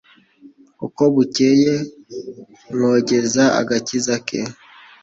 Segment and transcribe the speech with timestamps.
[0.85, 1.73] Uko bukeye
[2.75, 4.39] mwogeze agakiza ke